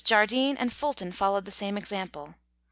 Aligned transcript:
Jardine 0.03 0.57
and 0.57 0.73
Fulton 0.73 1.11
followed 1.11 1.45
the 1.45 1.51
same 1.51 1.77
example. 1.77 2.33